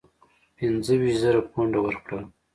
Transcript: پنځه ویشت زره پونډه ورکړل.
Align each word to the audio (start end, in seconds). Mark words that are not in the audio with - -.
پنځه 0.57 0.93
ویشت 1.01 1.21
زره 1.23 1.41
پونډه 1.51 1.79
ورکړل. 1.83 2.23